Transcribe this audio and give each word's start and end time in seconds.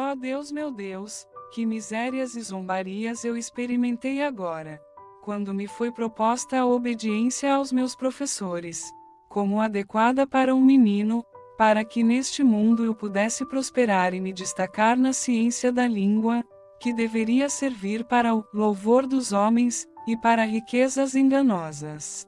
Ó 0.00 0.14
Deus 0.14 0.52
meu 0.52 0.70
Deus, 0.70 1.26
que 1.52 1.66
misérias 1.66 2.36
e 2.36 2.40
zombarias 2.40 3.24
eu 3.24 3.36
experimentei 3.36 4.22
agora, 4.22 4.80
quando 5.24 5.52
me 5.52 5.66
foi 5.66 5.90
proposta 5.90 6.56
a 6.56 6.64
obediência 6.64 7.52
aos 7.52 7.72
meus 7.72 7.96
professores, 7.96 8.92
como 9.28 9.60
adequada 9.60 10.24
para 10.24 10.54
um 10.54 10.60
menino, 10.60 11.24
para 11.56 11.84
que 11.84 12.04
neste 12.04 12.44
mundo 12.44 12.84
eu 12.84 12.94
pudesse 12.94 13.44
prosperar 13.44 14.14
e 14.14 14.20
me 14.20 14.32
destacar 14.32 14.96
na 14.96 15.12
ciência 15.12 15.72
da 15.72 15.88
língua, 15.88 16.44
que 16.78 16.92
deveria 16.92 17.48
servir 17.48 18.04
para 18.04 18.36
o 18.36 18.44
louvor 18.54 19.04
dos 19.04 19.32
homens 19.32 19.84
e 20.06 20.16
para 20.16 20.44
riquezas 20.44 21.16
enganosas. 21.16 22.24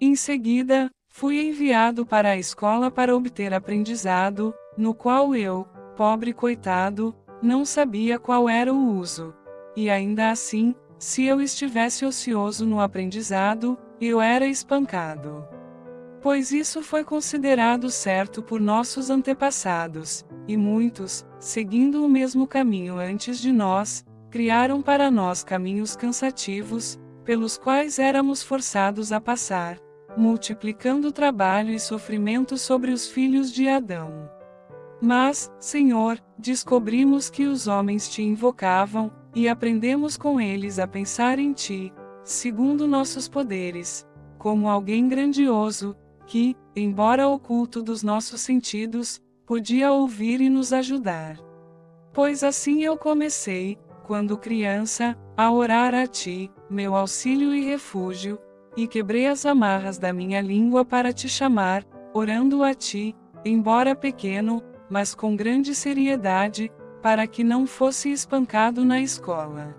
Em 0.00 0.14
seguida, 0.14 0.88
fui 1.08 1.48
enviado 1.48 2.06
para 2.06 2.28
a 2.30 2.36
escola 2.36 2.92
para 2.92 3.16
obter 3.16 3.52
aprendizado, 3.52 4.54
no 4.78 4.94
qual 4.94 5.34
eu, 5.34 5.66
pobre 5.96 6.32
coitado, 6.32 7.14
não 7.42 7.64
sabia 7.64 8.18
qual 8.18 8.48
era 8.48 8.72
o 8.72 8.96
uso. 8.96 9.34
E 9.76 9.88
ainda 9.88 10.30
assim, 10.30 10.74
se 10.98 11.24
eu 11.24 11.40
estivesse 11.40 12.04
ocioso 12.04 12.64
no 12.64 12.80
aprendizado, 12.80 13.78
eu 14.00 14.20
era 14.20 14.46
espancado. 14.46 15.44
Pois 16.20 16.52
isso 16.52 16.82
foi 16.82 17.02
considerado 17.02 17.90
certo 17.90 18.42
por 18.42 18.60
nossos 18.60 19.10
antepassados, 19.10 20.24
e 20.46 20.56
muitos, 20.56 21.26
seguindo 21.40 22.04
o 22.04 22.08
mesmo 22.08 22.46
caminho 22.46 22.98
antes 22.98 23.40
de 23.40 23.50
nós, 23.50 24.04
criaram 24.30 24.80
para 24.80 25.10
nós 25.10 25.42
caminhos 25.42 25.96
cansativos, 25.96 26.98
pelos 27.24 27.58
quais 27.58 27.98
éramos 27.98 28.42
forçados 28.42 29.12
a 29.12 29.20
passar, 29.20 29.78
multiplicando 30.16 31.12
trabalho 31.12 31.72
e 31.72 31.78
sofrimento 31.78 32.56
sobre 32.56 32.92
os 32.92 33.08
filhos 33.08 33.52
de 33.52 33.68
Adão. 33.68 34.30
Mas, 35.04 35.50
Senhor, 35.58 36.22
descobrimos 36.38 37.28
que 37.28 37.44
os 37.44 37.66
homens 37.66 38.08
te 38.08 38.22
invocavam, 38.22 39.10
e 39.34 39.48
aprendemos 39.48 40.16
com 40.16 40.40
eles 40.40 40.78
a 40.78 40.86
pensar 40.86 41.40
em 41.40 41.52
ti, 41.52 41.92
segundo 42.22 42.86
nossos 42.86 43.28
poderes, 43.28 44.06
como 44.38 44.68
alguém 44.68 45.08
grandioso, 45.08 45.96
que, 46.24 46.54
embora 46.76 47.26
oculto 47.26 47.82
dos 47.82 48.04
nossos 48.04 48.42
sentidos, 48.42 49.20
podia 49.44 49.90
ouvir 49.90 50.40
e 50.40 50.48
nos 50.48 50.72
ajudar. 50.72 51.36
Pois 52.12 52.44
assim 52.44 52.84
eu 52.84 52.96
comecei, 52.96 53.76
quando 54.06 54.38
criança, 54.38 55.18
a 55.36 55.50
orar 55.50 55.94
a 55.94 56.06
ti, 56.06 56.48
meu 56.70 56.94
auxílio 56.94 57.52
e 57.52 57.64
refúgio, 57.64 58.38
e 58.76 58.86
quebrei 58.86 59.26
as 59.26 59.44
amarras 59.44 59.98
da 59.98 60.12
minha 60.12 60.40
língua 60.40 60.84
para 60.84 61.12
te 61.12 61.28
chamar, 61.28 61.84
orando 62.14 62.62
a 62.62 62.72
ti, 62.72 63.16
embora 63.44 63.96
pequeno, 63.96 64.62
mas 64.90 65.14
com 65.14 65.34
grande 65.34 65.74
seriedade, 65.74 66.70
para 67.02 67.26
que 67.26 67.42
não 67.42 67.66
fosse 67.66 68.10
espancado 68.10 68.84
na 68.84 69.00
escola. 69.00 69.76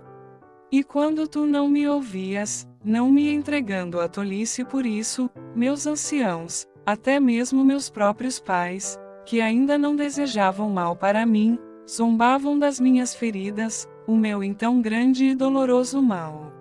E 0.70 0.82
quando 0.82 1.26
tu 1.26 1.46
não 1.46 1.68
me 1.68 1.88
ouvias, 1.88 2.68
não 2.84 3.10
me 3.10 3.32
entregando 3.32 4.00
à 4.00 4.08
tolice 4.08 4.64
por 4.64 4.84
isso, 4.84 5.30
meus 5.54 5.86
anciãos, 5.86 6.66
até 6.84 7.18
mesmo 7.18 7.64
meus 7.64 7.88
próprios 7.88 8.38
pais, 8.38 8.98
que 9.24 9.40
ainda 9.40 9.78
não 9.78 9.96
desejavam 9.96 10.68
mal 10.68 10.94
para 10.94 11.24
mim, 11.24 11.58
zombavam 11.88 12.58
das 12.58 12.78
minhas 12.78 13.14
feridas, 13.14 13.88
o 14.06 14.16
meu 14.16 14.44
então 14.44 14.82
grande 14.82 15.26
e 15.26 15.34
doloroso 15.34 16.02
mal. 16.02 16.52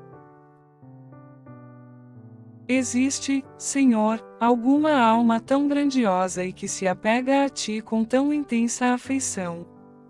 Existe, 2.68 3.44
Senhor, 3.58 4.20
alguma 4.44 4.94
alma 4.94 5.40
tão 5.40 5.68
grandiosa 5.68 6.44
e 6.44 6.52
que 6.52 6.68
se 6.68 6.88
apega 6.88 7.46
a 7.46 7.50
ti 7.50 7.82
com 7.82 8.04
tão 8.04 8.34
intensa 8.34 8.88
afeição? 8.94 9.66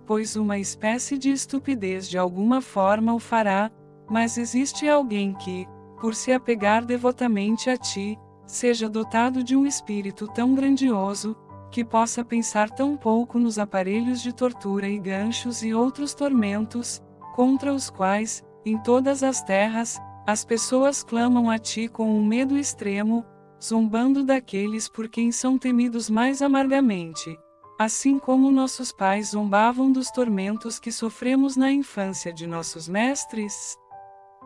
Pois 0.06 0.36
uma 0.36 0.58
espécie 0.58 1.18
de 1.18 1.32
estupidez 1.32 2.10
de 2.10 2.18
alguma 2.18 2.60
forma 2.60 3.14
o 3.14 3.20
fará, 3.20 3.72
mas 4.10 4.38
existe 4.38 4.90
alguém 4.90 5.34
que, 5.34 5.68
por 6.02 6.16
se 6.16 6.32
apegar 6.32 6.84
devotamente 6.84 7.70
a 7.70 7.78
ti, 7.78 8.18
seja 8.46 8.90
dotado 8.90 9.44
de 9.44 9.56
um 9.56 9.66
espírito 9.66 10.28
tão 10.28 10.54
grandioso, 10.54 11.36
que 11.72 11.84
possa 11.84 12.24
pensar 12.24 12.70
tão 12.70 12.98
pouco 12.98 13.40
nos 13.40 13.58
aparelhos 13.58 14.22
de 14.22 14.34
tortura 14.34 14.88
e 14.88 15.00
ganchos 15.00 15.64
e 15.64 15.74
outros 15.74 16.14
tormentos, 16.14 17.02
contra 17.36 17.74
os 17.74 17.90
quais, 17.90 18.44
em 18.66 18.78
todas 18.78 19.24
as 19.24 19.42
terras, 19.42 20.00
as 20.28 20.46
pessoas 20.46 21.04
clamam 21.04 21.50
a 21.50 21.58
ti 21.58 21.88
com 21.88 22.10
um 22.10 22.26
medo 22.26 22.58
extremo, 22.58 23.26
zombando 23.64 24.24
daqueles 24.24 24.90
por 24.90 25.08
quem 25.08 25.32
são 25.32 25.58
temidos 25.58 26.10
mais 26.10 26.42
amargamente. 26.42 27.38
Assim 27.80 28.20
como 28.20 28.52
nossos 28.52 28.92
pais 28.92 29.30
zombavam 29.30 29.92
dos 29.92 30.12
tormentos 30.12 30.80
que 30.80 30.92
sofremos 30.92 31.56
na 31.56 31.72
infância 31.72 32.34
de 32.34 32.46
nossos 32.46 32.88
mestres? 32.88 33.78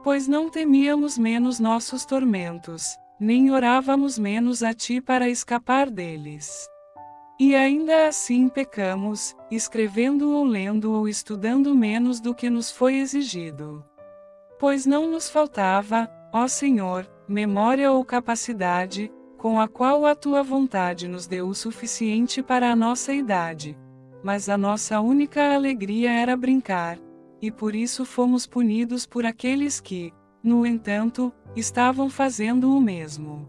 Pois 0.03 0.27
não 0.27 0.49
temíamos 0.49 1.17
menos 1.17 1.59
nossos 1.59 2.05
tormentos, 2.05 2.95
nem 3.19 3.51
orávamos 3.51 4.17
menos 4.17 4.63
a 4.63 4.73
ti 4.73 5.01
para 5.01 5.29
escapar 5.29 5.89
deles. 5.89 6.67
E 7.39 7.55
ainda 7.55 8.07
assim 8.07 8.47
pecamos, 8.47 9.35
escrevendo 9.51 10.31
ou 10.31 10.43
lendo 10.43 10.93
ou 10.93 11.07
estudando 11.07 11.75
menos 11.75 12.19
do 12.19 12.33
que 12.33 12.49
nos 12.49 12.71
foi 12.71 12.95
exigido. 12.95 13.85
Pois 14.59 14.85
não 14.85 15.07
nos 15.07 15.29
faltava, 15.29 16.09
ó 16.33 16.47
Senhor, 16.47 17.07
memória 17.27 17.91
ou 17.91 18.03
capacidade, 18.05 19.11
com 19.37 19.59
a 19.59 19.67
qual 19.67 20.05
a 20.05 20.15
tua 20.15 20.41
vontade 20.41 21.07
nos 21.07 21.27
deu 21.27 21.47
o 21.47 21.53
suficiente 21.53 22.41
para 22.41 22.71
a 22.71 22.75
nossa 22.75 23.13
idade. 23.13 23.77
Mas 24.23 24.49
a 24.49 24.57
nossa 24.57 24.99
única 24.99 25.53
alegria 25.53 26.11
era 26.11 26.35
brincar, 26.35 26.97
e 27.41 27.51
por 27.51 27.75
isso 27.75 28.03
fomos 28.05 28.47
punidos 28.47 29.05
por 29.05 29.25
aqueles 29.25 29.79
que, 29.79 30.11
no 30.43 30.65
entanto, 30.65 31.31
estavam 31.55 32.09
fazendo 32.09 32.75
o 32.75 32.81
mesmo. 32.81 33.47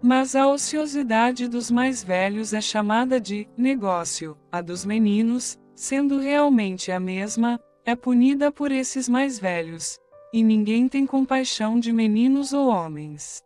Mas 0.00 0.36
a 0.36 0.46
ociosidade 0.46 1.48
dos 1.48 1.70
mais 1.70 2.04
velhos 2.04 2.52
é 2.52 2.60
chamada 2.60 3.20
de 3.20 3.48
negócio, 3.56 4.36
a 4.52 4.60
dos 4.60 4.84
meninos, 4.84 5.58
sendo 5.74 6.18
realmente 6.20 6.92
a 6.92 7.00
mesma, 7.00 7.58
é 7.84 7.96
punida 7.96 8.52
por 8.52 8.70
esses 8.70 9.08
mais 9.08 9.38
velhos, 9.38 9.98
e 10.32 10.42
ninguém 10.42 10.88
tem 10.88 11.06
compaixão 11.06 11.78
de 11.78 11.92
meninos 11.92 12.52
ou 12.52 12.68
homens. 12.68 13.42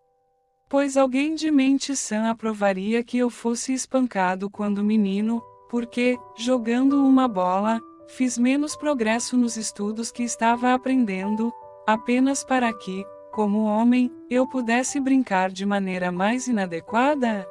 Pois 0.69 0.97
alguém 0.97 1.35
de 1.35 1.51
mente 1.51 1.95
sã 1.95 2.31
aprovaria 2.31 3.05
que 3.05 3.19
eu 3.19 3.29
fosse 3.29 3.73
espancado 3.73 4.49
quando 4.49 4.83
menino, 4.83 5.43
porque, 5.69 6.19
jogando 6.37 7.05
uma 7.05 7.29
bola, 7.29 7.81
fiz 8.09 8.39
menos 8.39 8.75
progresso 8.77 9.37
nos 9.37 9.57
estudos 9.57 10.11
que 10.11 10.23
estava 10.23 10.73
aprendendo, 10.75 11.53
apenas 11.87 12.43
para 12.43 12.73
que, 12.73 13.05
como 13.33 13.65
homem, 13.65 14.11
eu 14.29 14.47
pudesse 14.49 15.01
brincar 15.01 15.51
de 15.51 15.65
maneira 15.65 16.13
mais 16.13 16.47
inadequada? 16.47 17.47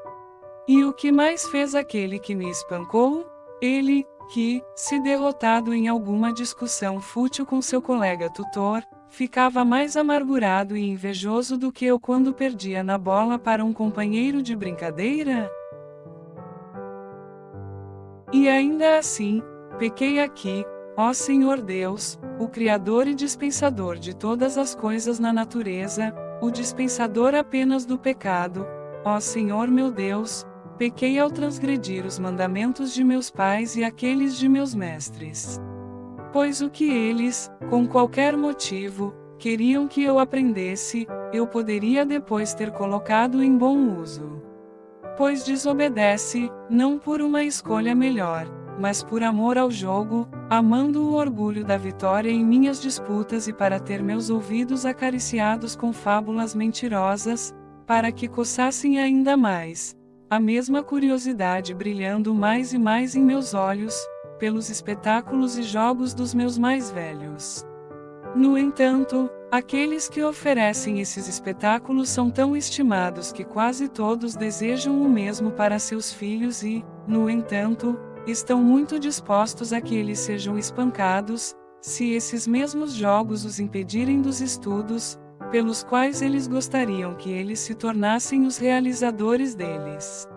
E 0.68 0.84
o 0.84 0.94
que 0.94 1.12
mais 1.12 1.48
fez 1.48 1.74
aquele 1.74 2.20
que 2.20 2.36
me 2.36 2.50
espancou? 2.50 3.26
Ele, 3.62 4.06
que, 4.32 4.64
se 4.76 5.00
derrotado 5.00 5.74
em 5.74 5.88
alguma 5.88 6.32
discussão 6.32 7.02
fútil 7.02 7.46
com 7.46 7.62
seu 7.62 7.82
colega 7.82 8.30
tutor, 8.30 8.84
Ficava 9.12 9.66
mais 9.66 9.98
amargurado 9.98 10.78
e 10.78 10.90
invejoso 10.90 11.58
do 11.58 11.70
que 11.70 11.86
eu 11.86 12.00
quando 12.00 12.34
perdia 12.34 12.82
na 12.82 12.98
bola 12.98 13.38
para 13.38 13.64
um 13.64 13.74
companheiro 13.74 14.42
de 14.42 14.56
brincadeira? 14.56 15.52
E 18.32 18.48
ainda 18.48 18.98
assim, 18.98 19.44
pequei 19.78 20.22
aqui, 20.22 20.66
ó 20.96 21.12
Senhor 21.12 21.60
Deus, 21.60 22.18
o 22.40 22.48
Criador 22.48 23.06
e 23.06 23.14
dispensador 23.14 23.98
de 23.98 24.16
todas 24.16 24.58
as 24.58 24.74
coisas 24.74 25.20
na 25.20 25.34
natureza, 25.34 26.16
o 26.42 26.50
dispensador 26.50 27.36
apenas 27.36 27.86
do 27.86 28.00
pecado, 28.00 28.66
ó 29.04 29.20
Senhor 29.20 29.68
meu 29.68 29.92
Deus, 29.92 30.48
pequei 30.78 31.20
ao 31.20 31.30
transgredir 31.30 32.06
os 32.06 32.18
mandamentos 32.18 32.94
de 32.94 33.04
meus 33.04 33.30
pais 33.30 33.76
e 33.76 33.84
aqueles 33.84 34.38
de 34.38 34.48
meus 34.48 34.74
mestres. 34.74 35.60
Pois 36.34 36.62
o 36.62 36.70
que 36.70 36.90
eles, 36.90 37.52
com 37.70 37.86
qualquer 37.86 38.38
motivo, 38.38 39.14
queriam 39.38 39.88
que 39.88 40.02
eu 40.02 40.18
aprendesse, 40.18 41.06
eu 41.34 41.46
poderia 41.46 42.06
depois 42.06 42.54
ter 42.54 42.72
colocado 42.72 43.44
em 43.44 43.58
bom 43.58 44.00
uso. 44.00 44.42
Pois 45.18 45.44
desobedece, 45.44 46.50
não 46.70 46.98
por 46.98 47.22
uma 47.22 47.44
escolha 47.44 47.94
melhor, 47.94 48.48
mas 48.80 49.04
por 49.04 49.22
amor 49.22 49.58
ao 49.58 49.70
jogo, 49.70 50.28
amando 50.50 51.04
o 51.04 51.14
orgulho 51.14 51.66
da 51.66 51.78
vitória 51.78 52.30
em 52.30 52.46
minhas 52.46 52.82
disputas 52.82 53.48
e 53.48 53.54
para 53.54 53.80
ter 53.80 54.02
meus 54.02 54.30
ouvidos 54.30 54.86
acariciados 54.86 55.76
com 55.76 55.92
fábulas 55.92 56.56
mentirosas, 56.56 57.54
para 57.86 58.12
que 58.12 58.28
coçassem 58.28 59.00
ainda 59.00 59.36
mais. 59.36 59.96
A 60.30 60.40
mesma 60.40 60.82
curiosidade 60.82 61.74
brilhando 61.74 62.34
mais 62.34 62.72
e 62.72 62.78
mais 62.78 63.18
em 63.18 63.22
meus 63.22 63.54
olhos, 63.54 63.94
pelos 64.42 64.72
espetáculos 64.72 65.56
e 65.56 65.62
jogos 65.62 66.16
dos 66.16 66.34
meus 66.34 66.58
mais 66.58 66.90
velhos. 66.90 67.64
No 68.36 68.58
entanto, 68.58 69.30
aqueles 69.52 70.10
que 70.10 70.24
oferecem 70.24 71.00
esses 71.00 71.28
espetáculos 71.28 72.10
são 72.10 72.32
tão 72.32 72.58
estimados 72.58 73.32
que 73.32 73.44
quase 73.44 73.88
todos 73.88 74.36
desejam 74.36 75.00
o 75.00 75.08
mesmo 75.08 75.52
para 75.52 75.78
seus 75.78 76.12
filhos 76.12 76.64
e, 76.64 76.84
no 77.08 77.30
entanto, 77.30 78.00
estão 78.26 78.64
muito 78.64 78.98
dispostos 78.98 79.72
a 79.72 79.80
que 79.80 79.96
eles 79.96 80.18
sejam 80.18 80.58
espancados, 80.58 81.54
se 81.80 82.10
esses 82.10 82.48
mesmos 82.48 82.94
jogos 82.94 83.46
os 83.46 83.60
impedirem 83.60 84.24
dos 84.24 84.42
estudos, 84.42 85.20
pelos 85.52 85.84
quais 85.84 86.20
eles 86.20 86.48
gostariam 86.48 87.14
que 87.14 87.30
eles 87.30 87.60
se 87.60 87.76
tornassem 87.76 88.48
os 88.48 88.58
realizadores 88.58 89.54
deles. 89.54 90.28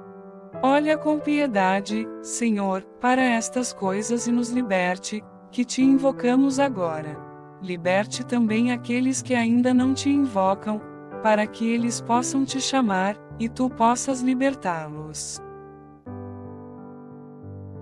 Olha 0.66 0.96
com 0.96 1.18
piedade, 1.18 2.08
Senhor, 2.22 2.80
para 2.98 3.20
estas 3.20 3.70
coisas 3.70 4.26
e 4.26 4.32
nos 4.32 4.48
liberte, 4.48 5.22
que 5.50 5.62
te 5.62 5.82
invocamos 5.82 6.58
agora. 6.58 7.18
Liberte 7.60 8.24
também 8.24 8.72
aqueles 8.72 9.20
que 9.20 9.34
ainda 9.34 9.74
não 9.74 9.92
te 9.92 10.08
invocam, 10.08 10.80
para 11.22 11.46
que 11.46 11.70
eles 11.70 12.00
possam 12.00 12.46
te 12.46 12.62
chamar, 12.62 13.14
e 13.38 13.46
tu 13.46 13.68
possas 13.68 14.22
libertá-los. 14.22 15.38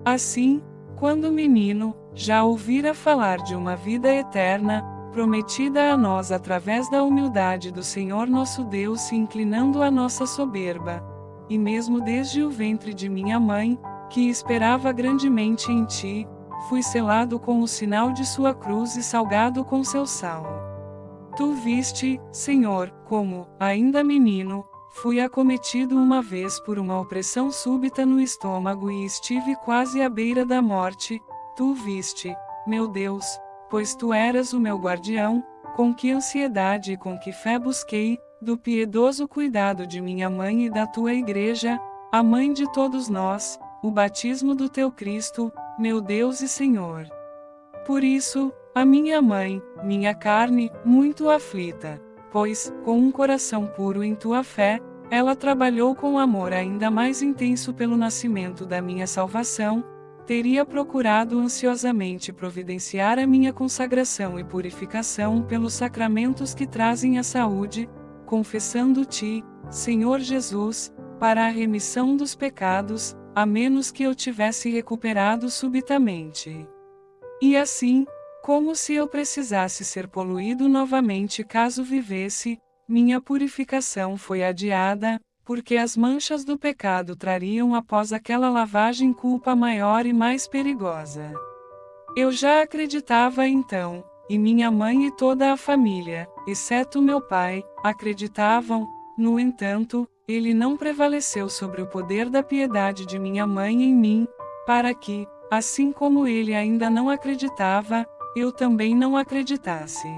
Assim, 0.05 0.61
quando 0.96 1.31
menino, 1.31 1.94
já 2.12 2.43
ouvira 2.43 2.93
falar 2.94 3.38
de 3.44 3.55
uma 3.55 3.76
vida 3.76 4.12
eterna, 4.12 4.82
prometida 5.12 5.93
a 5.93 5.96
nós 5.96 6.32
através 6.32 6.90
da 6.90 7.05
humildade 7.05 7.70
do 7.70 7.85
Senhor 7.85 8.26
nosso 8.26 8.64
Deus 8.64 9.02
se 9.02 9.14
inclinando 9.14 9.81
à 9.81 9.88
nossa 9.88 10.26
soberba, 10.26 11.12
e 11.52 11.58
mesmo 11.58 12.00
desde 12.00 12.43
o 12.43 12.49
ventre 12.49 12.94
de 12.94 13.10
minha 13.10 13.38
mãe, 13.38 13.78
que 14.08 14.26
esperava 14.31 14.90
grandemente 14.90 15.70
em 15.70 15.84
ti, 15.84 16.26
fui 16.66 16.82
selado 16.82 17.38
com 17.38 17.60
o 17.60 17.69
sinal 17.69 18.10
de 18.10 18.26
sua 18.26 18.54
cruz 18.54 18.96
e 18.96 19.02
salgado 19.02 19.62
com 19.62 19.84
seu 19.84 20.06
sal. 20.06 20.46
Tu 21.37 21.52
viste, 21.52 22.19
Senhor, 22.32 22.90
como, 23.04 23.46
ainda 23.60 24.02
menino, 24.02 24.64
fui 25.02 25.20
acometido 25.20 25.94
uma 25.94 26.22
vez 26.22 26.58
por 26.60 26.78
uma 26.78 26.99
opressão 26.99 27.50
súbita 27.50 28.06
no 28.06 28.19
estômago 28.19 28.90
e 28.90 29.04
estive 29.04 29.54
quase 29.56 30.00
à 30.00 30.08
beira 30.08 30.46
da 30.46 30.62
morte, 30.62 31.20
tu 31.54 31.75
viste, 31.75 32.34
meu 32.66 32.88
Deus, 32.88 33.26
pois 33.69 33.94
tu 33.94 34.10
eras 34.10 34.54
o 34.54 34.60
meu 34.60 34.78
guardião, 34.78 35.44
com 35.76 35.93
que 35.93 36.10
ansiedade 36.10 36.93
e 36.93 36.96
com 36.96 37.19
que 37.19 37.31
fé 37.31 37.58
busquei, 37.58 38.19
do 38.42 38.58
piedoso 38.58 39.28
cuidado 39.28 39.86
de 39.86 40.00
minha 40.00 40.28
mãe 40.28 40.66
e 40.66 40.70
da 40.70 40.84
tua 40.84 41.14
igreja, 41.14 41.78
a 42.10 42.24
mãe 42.24 42.52
de 42.52 42.70
todos 42.72 43.08
nós, 43.08 43.56
o 43.80 43.88
batismo 43.88 44.52
do 44.52 44.68
teu 44.68 44.90
Cristo, 44.90 45.52
meu 45.78 46.00
Deus 46.00 46.40
e 46.40 46.48
Senhor. 46.48 47.06
Por 47.86 48.02
isso, 48.02 48.52
a 48.74 48.84
minha 48.84 49.22
mãe, 49.22 49.62
minha 49.84 50.12
carne, 50.12 50.72
muito 50.84 51.30
aflita, 51.30 52.02
pois, 52.32 52.74
com 52.84 52.98
um 52.98 53.12
coração 53.12 53.68
puro 53.68 54.02
em 54.02 54.16
tua 54.16 54.42
fé, 54.42 54.80
ela 55.08 55.36
trabalhou 55.36 55.94
com 55.94 56.18
amor 56.18 56.52
ainda 56.52 56.90
mais 56.90 57.22
intenso 57.22 57.72
pelo 57.72 57.96
nascimento 57.96 58.66
da 58.66 58.82
minha 58.82 59.06
salvação, 59.06 59.84
teria 60.26 60.64
procurado 60.64 61.38
ansiosamente 61.38 62.32
providenciar 62.32 63.20
a 63.20 63.26
minha 63.26 63.52
consagração 63.52 64.36
e 64.36 64.42
purificação 64.42 65.42
pelos 65.42 65.74
sacramentos 65.74 66.54
que 66.54 66.66
trazem 66.66 67.18
a 67.18 67.22
saúde, 67.22 67.88
confessando-te, 68.32 69.44
Senhor 69.70 70.19
Jesus, 70.19 70.90
para 71.20 71.44
a 71.44 71.50
remissão 71.50 72.17
dos 72.17 72.34
pecados, 72.34 73.14
a 73.34 73.44
menos 73.44 73.90
que 73.90 74.05
eu 74.05 74.14
tivesse 74.14 74.70
recuperado 74.70 75.50
subitamente. 75.50 76.67
E 77.43 77.55
assim, 77.58 78.06
como 78.43 78.75
se 78.75 78.94
eu 78.94 79.06
precisasse 79.06 79.84
ser 79.84 80.08
poluído 80.08 80.67
novamente 80.67 81.44
caso 81.44 81.84
vivesse, 81.84 82.58
minha 82.88 83.20
purificação 83.20 84.17
foi 84.17 84.43
adiada, 84.43 85.20
porque 85.44 85.76
as 85.76 85.94
manchas 85.94 86.43
do 86.43 86.58
pecado 86.58 87.14
trariam 87.14 87.75
após 87.75 88.14
aquela 88.14 88.49
lavagem 88.49 89.12
culpa 89.12 89.55
maior 89.55 90.06
e 90.06 90.12
mais 90.14 90.49
perigosa. 90.49 91.35
Eu 92.17 92.32
já 92.32 92.62
acreditava 92.62 93.46
então, 93.46 94.02
e 94.28 94.38
minha 94.38 94.70
mãe 94.70 95.06
e 95.06 95.10
toda 95.10 95.52
a 95.52 95.56
família, 95.56 96.28
exceto 96.46 97.02
meu 97.02 97.20
pai, 97.20 97.64
acreditavam, 97.82 98.88
no 99.16 99.38
entanto, 99.38 100.08
ele 100.26 100.54
não 100.54 100.76
prevaleceu 100.76 101.48
sobre 101.48 101.82
o 101.82 101.86
poder 101.86 102.30
da 102.30 102.42
piedade 102.42 103.04
de 103.04 103.19
minha 103.19 103.46
mãe 103.46 103.82
em 103.82 103.94
mim, 103.94 104.26
para 104.66 104.94
que, 104.94 105.26
assim 105.50 105.92
como 105.92 106.26
ele 106.26 106.54
ainda 106.54 106.88
não 106.88 107.10
acreditava, 107.10 108.06
eu 108.34 108.50
também 108.52 108.94
não 108.94 109.16
acreditasse. 109.16 110.08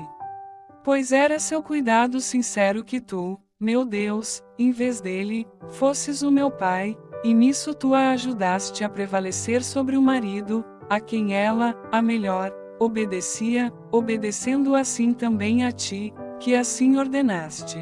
Pois 0.84 1.10
era 1.10 1.38
seu 1.38 1.62
cuidado 1.62 2.20
sincero 2.20 2.84
que 2.84 3.00
tu, 3.00 3.40
meu 3.58 3.84
Deus, 3.84 4.42
em 4.58 4.70
vez 4.70 5.00
dele, 5.00 5.46
fosses 5.70 6.22
o 6.22 6.30
meu 6.30 6.50
pai, 6.50 6.96
e 7.24 7.32
nisso 7.32 7.74
tu 7.74 7.94
a 7.94 8.10
ajudaste 8.10 8.84
a 8.84 8.88
prevalecer 8.88 9.64
sobre 9.64 9.96
o 9.96 10.02
marido, 10.02 10.64
a 10.90 11.00
quem 11.00 11.34
ela, 11.34 11.74
a 11.90 12.02
melhor, 12.02 12.52
obedecia, 12.78 13.72
obedecendo 13.90 14.74
assim 14.74 15.12
também 15.12 15.64
a 15.64 15.72
ti, 15.72 16.12
que 16.38 16.54
assim 16.54 16.96
ordenaste. 16.96 17.78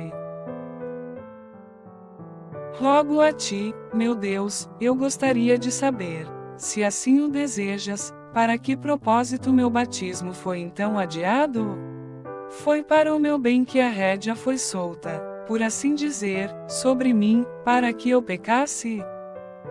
Rogo 2.79 3.21
a 3.21 3.33
ti, 3.33 3.75
meu 3.93 4.15
Deus, 4.15 4.69
eu 4.81 4.95
gostaria 4.95 5.59
de 5.59 5.71
saber, 5.71 6.27
se 6.57 6.83
assim 6.83 7.21
o 7.21 7.29
desejas, 7.29 8.13
para 8.33 8.57
que 8.57 8.77
propósito 8.77 9.53
meu 9.53 9.69
batismo 9.69 10.33
foi 10.33 10.61
então 10.61 10.99
adiado? 10.99 11.77
Foi 12.49 12.83
para 12.83 13.15
o 13.15 13.19
meu 13.19 13.39
bem 13.39 13.65
que 13.65 13.81
a 13.81 13.89
rédea 13.89 14.35
foi 14.35 14.59
solta, 14.59 15.21
por 15.47 15.63
assim 15.63 15.95
dizer, 15.95 16.51
sobre 16.69 17.13
mim, 17.13 17.45
para 17.65 17.93
que 17.93 18.11
eu 18.11 18.23
pecasse? 18.23 19.03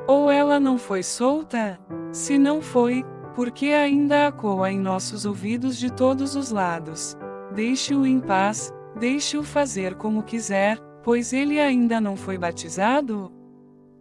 Ou 0.08 0.30
ela 0.30 0.60
não 0.60 0.78
foi 0.78 1.04
solta? 1.04 1.80
Se 2.12 2.38
não 2.38 2.62
foi, 2.62 3.06
porque 3.36 3.68
ainda 3.68 4.28
acoa 4.28 4.72
em 4.72 4.80
nossos 4.80 5.26
ouvidos 5.26 5.78
de 5.78 5.92
todos 5.92 6.36
os 6.36 6.52
lados. 6.52 7.18
Deixe-o 7.54 8.06
em 8.06 8.20
paz, 8.20 8.74
deixe-o 9.00 9.44
fazer 9.44 9.96
como 9.96 10.24
quiser, 10.24 10.80
pois 11.04 11.34
ele 11.34 11.60
ainda 11.60 12.00
não 12.00 12.16
foi 12.16 12.38
batizado? 12.38 13.32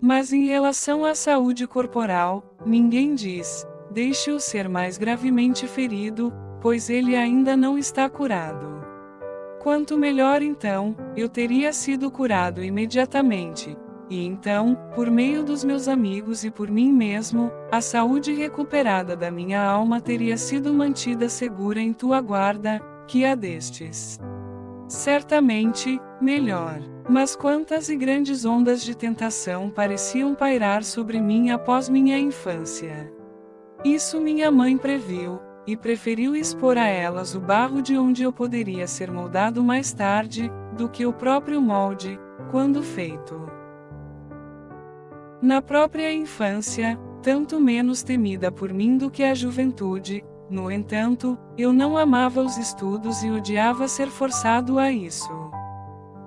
Mas 0.00 0.32
em 0.32 0.46
relação 0.46 1.04
à 1.04 1.14
saúde 1.14 1.66
corporal, 1.66 2.56
ninguém 2.64 3.14
diz: 3.14 3.66
deixe-o 3.90 4.40
ser 4.40 4.68
mais 4.68 4.96
gravemente 4.96 5.66
ferido, 5.66 6.32
pois 6.60 6.88
ele 6.88 7.16
ainda 7.16 7.56
não 7.56 7.76
está 7.76 8.08
curado. 8.08 8.80
Quanto 9.60 9.98
melhor 9.98 10.40
então, 10.40 10.96
eu 11.14 11.28
teria 11.28 11.72
sido 11.72 12.10
curado 12.10 12.64
imediatamente. 12.64 13.76
E 14.10 14.26
então, 14.26 14.76
por 14.92 15.08
meio 15.08 15.44
dos 15.44 15.62
meus 15.62 15.86
amigos 15.86 16.44
e 16.44 16.50
por 16.50 16.68
mim 16.68 16.92
mesmo, 16.92 17.52
a 17.70 17.80
saúde 17.80 18.34
recuperada 18.34 19.14
da 19.14 19.30
minha 19.30 19.62
alma 19.62 20.00
teria 20.00 20.36
sido 20.36 20.74
mantida 20.74 21.28
segura 21.28 21.80
em 21.80 21.92
tua 21.92 22.20
guarda, 22.20 22.82
que 23.06 23.24
a 23.24 23.36
destes. 23.36 24.18
Certamente, 24.88 26.00
melhor. 26.20 26.80
Mas 27.08 27.36
quantas 27.36 27.88
e 27.88 27.94
grandes 27.94 28.44
ondas 28.44 28.82
de 28.82 28.96
tentação 28.96 29.70
pareciam 29.70 30.34
pairar 30.34 30.82
sobre 30.82 31.20
mim 31.20 31.50
após 31.50 31.88
minha 31.88 32.18
infância. 32.18 33.12
Isso 33.84 34.20
minha 34.20 34.50
mãe 34.50 34.76
previu, 34.76 35.40
e 35.66 35.76
preferiu 35.76 36.34
expor 36.34 36.76
a 36.76 36.86
elas 36.86 37.34
o 37.36 37.40
barro 37.40 37.80
de 37.80 37.96
onde 37.96 38.24
eu 38.24 38.32
poderia 38.32 38.86
ser 38.88 39.10
moldado 39.10 39.62
mais 39.62 39.92
tarde, 39.92 40.50
do 40.76 40.88
que 40.88 41.06
o 41.06 41.12
próprio 41.12 41.60
molde, 41.60 42.18
quando 42.50 42.82
feito. 42.82 43.59
Na 45.42 45.62
própria 45.62 46.12
infância, 46.12 46.98
tanto 47.22 47.58
menos 47.58 48.02
temida 48.02 48.52
por 48.52 48.74
mim 48.74 48.98
do 48.98 49.10
que 49.10 49.22
a 49.22 49.34
juventude, 49.34 50.22
no 50.50 50.70
entanto, 50.70 51.38
eu 51.56 51.72
não 51.72 51.96
amava 51.96 52.42
os 52.42 52.58
estudos 52.58 53.22
e 53.22 53.30
odiava 53.30 53.88
ser 53.88 54.08
forçado 54.08 54.78
a 54.78 54.90
isso. 54.90 55.32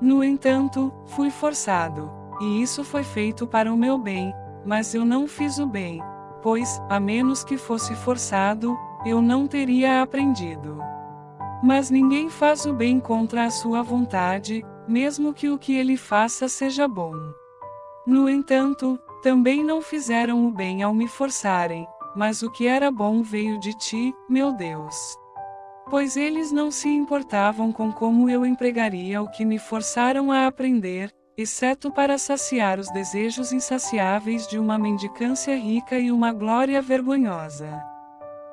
No 0.01 0.23
entanto, 0.23 0.91
fui 1.05 1.29
forçado, 1.29 2.09
e 2.41 2.61
isso 2.61 2.83
foi 2.83 3.03
feito 3.03 3.45
para 3.45 3.71
o 3.71 3.77
meu 3.77 3.99
bem, 3.99 4.33
mas 4.65 4.95
eu 4.95 5.05
não 5.05 5.27
fiz 5.27 5.59
o 5.59 5.67
bem, 5.67 6.01
pois, 6.41 6.81
a 6.89 6.99
menos 6.99 7.43
que 7.43 7.55
fosse 7.55 7.93
forçado, 7.95 8.75
eu 9.05 9.21
não 9.21 9.45
teria 9.45 10.01
aprendido. 10.01 10.79
Mas 11.61 11.91
ninguém 11.91 12.29
faz 12.29 12.65
o 12.65 12.73
bem 12.73 12.99
contra 12.99 13.43
a 13.43 13.51
sua 13.51 13.83
vontade, 13.83 14.65
mesmo 14.87 15.33
que 15.33 15.49
o 15.49 15.57
que 15.57 15.75
ele 15.75 15.97
faça 15.97 16.47
seja 16.47 16.87
bom. 16.87 17.13
No 18.05 18.27
entanto, 18.29 18.99
também 19.21 19.63
não 19.63 19.81
fizeram 19.81 20.45
o 20.45 20.51
bem 20.51 20.83
ao 20.83 20.93
me 20.93 21.07
forçarem, 21.07 21.87
mas 22.13 22.43
o 22.43 22.51
que 22.51 22.67
era 22.67 22.91
bom 22.91 23.23
veio 23.23 23.57
de 23.59 23.73
ti, 23.77 24.13
meu 24.29 24.51
Deus. 24.51 25.17
Pois 25.89 26.17
eles 26.17 26.51
não 26.51 26.69
se 26.69 26.89
importavam 26.89 27.71
com 27.71 27.91
como 27.91 28.29
eu 28.29 28.45
empregaria 28.45 29.21
o 29.21 29.29
que 29.29 29.45
me 29.45 29.57
forçaram 29.57 30.31
a 30.31 30.47
aprender, 30.47 31.09
exceto 31.37 31.91
para 31.91 32.17
saciar 32.17 32.77
os 32.79 32.91
desejos 32.91 33.53
insaciáveis 33.53 34.47
de 34.47 34.59
uma 34.59 34.77
mendicância 34.77 35.55
rica 35.55 35.97
e 35.97 36.11
uma 36.11 36.33
glória 36.33 36.81
vergonhosa. 36.81 37.81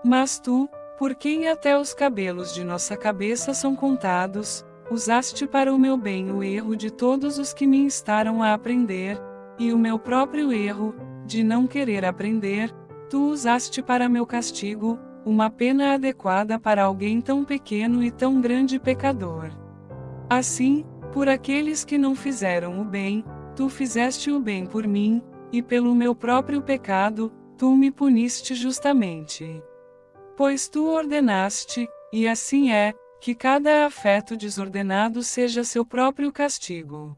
Mas 0.05 0.39
tu, 0.39 0.69
por 0.97 1.15
quem 1.15 1.49
até 1.49 1.77
os 1.77 1.93
cabelos 1.93 2.55
de 2.55 2.63
nossa 2.63 2.97
cabeça 2.97 3.53
são 3.53 3.75
contados, 3.75 4.65
usaste 4.91 5.47
para 5.47 5.75
o 5.75 5.79
meu 5.79 5.97
bem 5.97 6.31
o 6.31 6.43
erro 6.43 6.77
de 6.77 6.91
todos 6.91 7.39
os 7.39 7.53
que 7.53 7.67
me 7.67 7.79
instaram 7.79 8.43
a 8.43 8.55
aprender, 8.55 9.21
e 9.61 9.75
o 9.75 9.79
meu 9.79 9.99
próprio 9.99 10.51
erro, 10.51 10.95
de 11.27 11.45
não 11.45 11.67
querer 11.67 12.03
aprender, 12.03 12.75
tu 13.11 13.29
usaste 13.29 13.83
para 13.83 14.09
meu 14.09 14.25
castigo, 14.25 14.99
uma 15.23 15.51
pena 15.51 15.93
adequada 15.93 16.59
para 16.59 16.83
alguém 16.83 17.21
tão 17.21 17.45
pequeno 17.45 18.03
e 18.03 18.11
tão 18.11 18.41
grande 18.41 18.81
pecador. 18.81 19.51
Assim, 20.31 20.83
por 21.13 21.29
aqueles 21.29 21.85
que 21.85 21.99
não 21.99 22.15
fizeram 22.15 22.81
o 22.81 22.85
bem, 22.87 23.23
tu 23.55 23.69
fizeste 23.69 24.31
o 24.31 24.41
bem 24.41 24.65
por 24.65 24.87
mim, 24.87 25.23
e 25.53 25.61
pelo 25.61 25.95
meu 25.95 26.15
próprio 26.15 26.63
pecado, 26.63 27.31
tu 27.59 27.77
me 27.77 27.91
puniste 27.91 28.55
justamente. 28.55 29.63
Pois 30.39 30.71
tu 30.71 30.87
ordenaste, 30.87 31.87
e 32.11 32.27
assim 32.27 32.73
é, 32.73 32.95
que 33.21 33.35
cada 33.35 33.85
afeto 33.85 34.39
desordenado 34.39 35.23
seja 35.23 35.65
seu 35.65 35.85
próprio 35.85 36.33
castigo. 36.33 37.15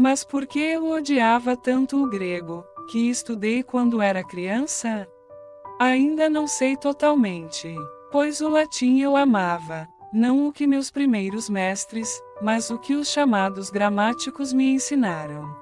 Mas 0.00 0.24
por 0.24 0.46
que 0.46 0.58
eu 0.58 0.92
odiava 0.92 1.54
tanto 1.54 2.02
o 2.02 2.08
grego, 2.08 2.64
que 2.90 3.10
estudei 3.10 3.62
quando 3.62 4.00
era 4.00 4.24
criança? 4.24 5.06
Ainda 5.78 6.26
não 6.26 6.46
sei 6.46 6.74
totalmente, 6.74 7.76
pois 8.10 8.40
o 8.40 8.48
latim 8.48 9.00
eu 9.00 9.14
amava, 9.14 9.86
não 10.10 10.46
o 10.48 10.52
que 10.54 10.66
meus 10.66 10.90
primeiros 10.90 11.50
mestres, 11.50 12.18
mas 12.40 12.70
o 12.70 12.78
que 12.78 12.94
os 12.94 13.08
chamados 13.08 13.68
gramáticos 13.68 14.54
me 14.54 14.72
ensinaram. 14.72 15.54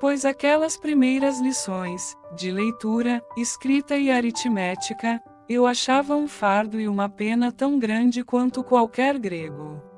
Pois 0.00 0.24
aquelas 0.24 0.76
primeiras 0.76 1.40
lições, 1.40 2.16
de 2.34 2.50
leitura, 2.50 3.24
escrita 3.36 3.96
e 3.96 4.10
aritmética, 4.10 5.22
eu 5.48 5.64
achava 5.64 6.16
um 6.16 6.26
fardo 6.26 6.80
e 6.80 6.88
uma 6.88 7.08
pena 7.08 7.52
tão 7.52 7.78
grande 7.78 8.24
quanto 8.24 8.64
qualquer 8.64 9.16
grego. 9.16 9.89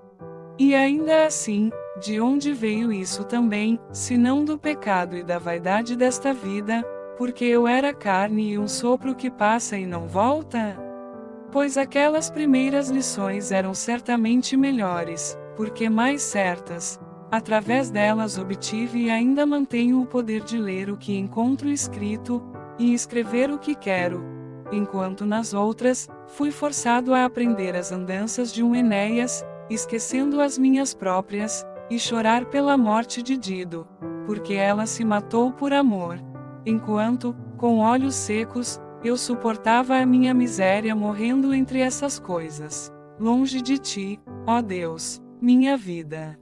E 0.59 0.75
ainda 0.75 1.25
assim, 1.25 1.71
de 2.01 2.21
onde 2.21 2.53
veio 2.53 2.93
isso 2.93 3.25
também, 3.25 3.81
se 3.93 4.17
não 4.17 4.45
do 4.45 4.59
pecado 4.59 5.17
e 5.17 5.23
da 5.23 5.39
vaidade 5.39 5.97
desta 5.97 6.33
vida, 6.33 6.83
porque 7.17 7.45
eu 7.45 7.67
era 7.67 7.95
carne 7.95 8.53
e 8.53 8.59
um 8.59 8.69
sopro 8.69 9.15
que 9.15 9.31
passa 9.31 9.77
e 9.77 9.87
não 9.87 10.07
volta? 10.07 10.77
Pois 11.51 11.77
aquelas 11.77 12.31
primeiras 12.31 12.91
lições 12.91 13.53
eram 13.53 13.75
certamente 13.75 14.57
melhores, 14.57 15.39
porque 15.57 15.89
mais 15.89 16.23
certas. 16.23 17.01
Através 17.31 17.91
delas 17.91 18.37
obtive 18.37 19.05
e 19.05 19.11
ainda 19.11 19.47
mantenho 19.47 20.01
o 20.03 20.07
poder 20.07 20.43
de 20.43 20.59
ler 20.59 20.91
o 20.91 20.97
que 20.97 21.17
encontro 21.17 21.69
escrito, 21.69 22.43
e 22.79 22.93
escrever 22.95 23.51
o 23.51 23.59
que 23.59 23.75
quero, 23.75 24.25
enquanto 24.73 25.27
nas 25.27 25.55
outras, 25.55 26.09
fui 26.27 26.51
forçado 26.51 27.15
a 27.15 27.25
aprender 27.25 27.77
as 27.77 27.93
andanças 27.93 28.53
de 28.53 28.63
um 28.63 28.75
Enéas, 28.75 29.45
esquecendo 29.73 30.41
as 30.41 30.59
minhas 30.59 30.95
próprias, 30.95 31.65
e 31.91 31.99
chorar 31.99 32.47
pela 32.47 32.77
morte 32.77 33.23
de 33.23 33.37
Dido, 33.37 33.87
porque 34.25 34.55
ela 34.55 34.87
se 34.87 35.05
matou 35.05 35.53
por 35.53 35.73
amor. 35.73 36.19
Enquanto, 36.65 37.37
com 37.59 37.81
olhos 37.81 38.15
secos, 38.15 38.81
eu 39.05 39.17
suportava 39.17 39.97
a 39.97 40.07
minha 40.07 40.33
miséria 40.33 40.95
morrendo 40.95 41.53
entre 41.53 41.81
essas 41.81 42.19
coisas. 42.19 42.91
Longe 43.19 43.61
de 43.61 43.79
ti, 43.79 44.21
ó 44.47 44.63
Deus, 44.63 45.21
minha 45.41 45.77
vida. 45.77 46.39